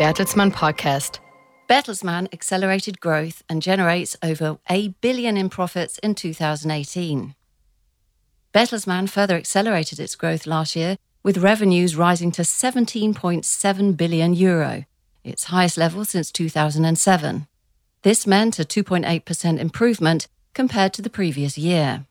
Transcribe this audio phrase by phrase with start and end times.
[0.00, 1.18] Bertelsmann podcast.
[1.68, 7.34] Bertelsmann accelerated growth and generates over a billion in profits in 2018.
[8.54, 14.86] Bertelsmann further accelerated its growth last year with revenues rising to 17.7 billion euro,
[15.22, 17.46] its highest level since 2007.
[18.00, 22.06] This meant a 2.8% improvement compared to the previous year.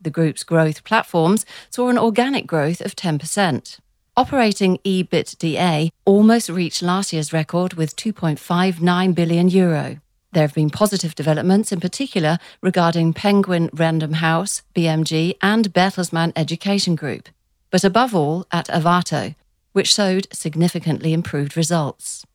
[0.00, 3.80] The group's growth platforms saw an organic growth of 10%.
[4.18, 10.00] Operating EBITDA almost reached last year's record with 2.59 billion euro.
[10.32, 16.96] There have been positive developments, in particular regarding Penguin Random House, BMG, and Bertelsmann Education
[16.96, 17.28] Group,
[17.70, 19.36] but above all at Arvato,
[19.70, 22.26] which showed significantly improved results.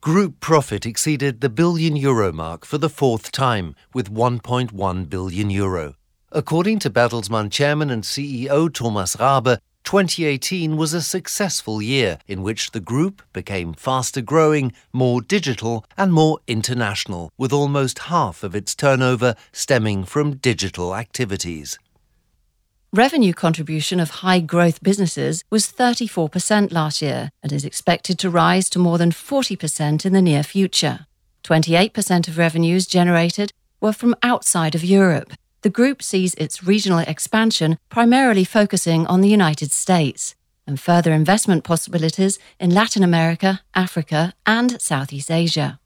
[0.00, 5.94] Group profit exceeded the billion euro mark for the fourth time, with 1.1 billion euro.
[6.32, 12.70] According to Bertelsmann chairman and CEO Thomas Rabe, 2018 was a successful year in which
[12.70, 18.74] the group became faster growing, more digital, and more international, with almost half of its
[18.74, 21.78] turnover stemming from digital activities.
[22.92, 28.68] Revenue contribution of high growth businesses was 34% last year and is expected to rise
[28.70, 31.06] to more than 40% in the near future.
[31.44, 37.78] 28% of revenues generated were from outside of Europe, the group sees its regional expansion
[37.88, 40.34] primarily focusing on the United States
[40.66, 45.78] and further investment possibilities in Latin America, Africa, and Southeast Asia.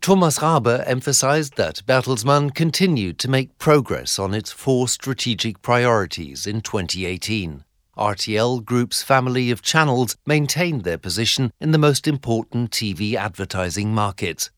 [0.00, 6.60] Thomas Rabe emphasized that Bertelsmann continued to make progress on its four strategic priorities in
[6.60, 7.64] 2018.
[7.96, 14.50] RTL Group's family of channels maintained their position in the most important TV advertising markets.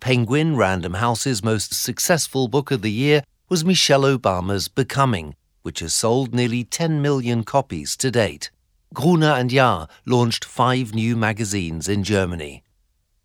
[0.00, 3.22] Penguin Random House's most successful book of the year
[3.54, 8.50] was Michelle Obama's Becoming, which has sold nearly 10 million copies to date.
[8.92, 12.64] Gruner and Jahr launched five new magazines in Germany.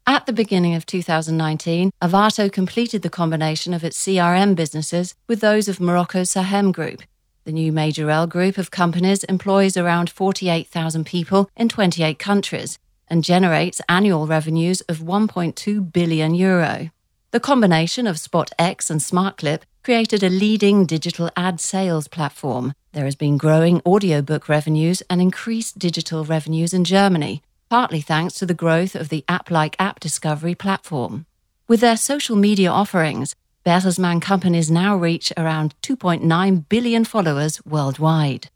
[0.06, 5.68] At the beginning of 2019, Arvato completed the combination of its CRM businesses with those
[5.68, 7.02] of Morocco Saham Group.
[7.46, 13.82] The new Majorel group of companies employs around 48,000 people in 28 countries and generates
[13.90, 16.92] annual revenues of 1.2 billion euro.
[17.32, 22.74] The combination of SpotX and SmartClip created a leading digital ad sales platform.
[22.92, 27.42] There has been growing audiobook revenues and increased digital revenues in Germany,
[27.72, 31.26] partly thanks to the growth of the app like app discovery platform.
[31.68, 33.36] With their social media offerings,
[33.66, 38.52] Bertelsmann companies now reach around 2.9 billion followers worldwide.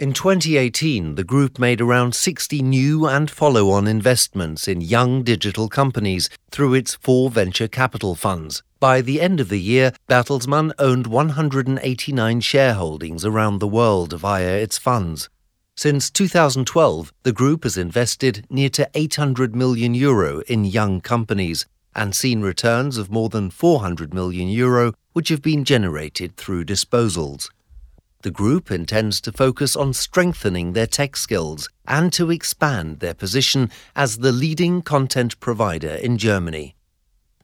[0.00, 5.68] In 2018, the group made around 60 new and follow on investments in young digital
[5.68, 8.62] companies through its four venture capital funds.
[8.78, 14.78] By the end of the year, Bertelsmann owned 189 shareholdings around the world via its
[14.78, 15.28] funds.
[15.74, 21.64] Since 2012, the group has invested near to 800 million euro in young companies
[21.94, 27.48] and seen returns of more than 400 million euro, which have been generated through disposals.
[28.22, 33.68] The group intends to focus on strengthening their tech skills and to expand their position
[33.96, 36.76] as the leading content provider in Germany.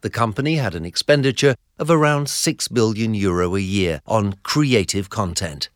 [0.02, 5.68] The company had an expenditure of around 6 billion euro a year on creative content.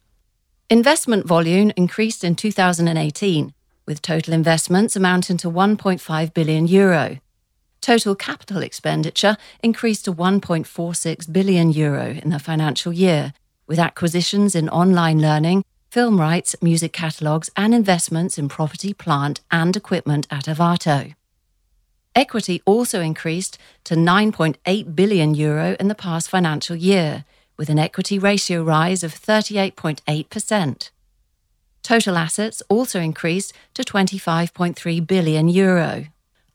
[0.71, 3.53] Investment volume increased in 2018,
[3.85, 7.19] with total investments amounting to 1.5 billion euro.
[7.81, 13.33] Total capital expenditure increased to 1.46 billion euro in the financial year,
[13.73, 19.75] with acquisitions in online learning, film rights, music catalogues, and investments in property, plant, and
[19.75, 21.15] equipment at Arvato.
[22.15, 27.25] Equity also increased to 9.8 billion euro in the past financial year,
[27.57, 30.91] with an equity ratio rise of 38.8%.
[31.83, 36.09] Total assets also increased to 25.3 billion euro.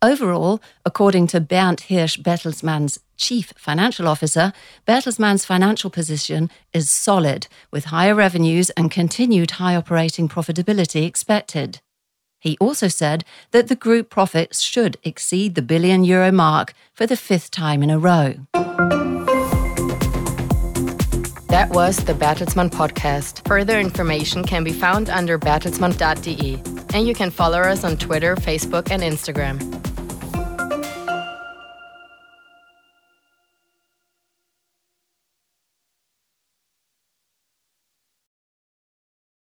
[0.03, 4.53] Overall, according to Bernd Hirsch Bertelsmann's chief financial officer,
[4.87, 11.79] Bertelsmann's financial position is solid, with higher revenues and continued high operating profitability expected.
[12.39, 17.17] He also said that the group profits should exceed the billion euro mark for the
[17.17, 18.35] fifth time in a row.
[21.49, 23.47] That was the Bertelsmann podcast.
[23.47, 26.61] Further information can be found under bertelsmann.de,
[26.93, 29.57] and you can follow us on Twitter, Facebook, and Instagram.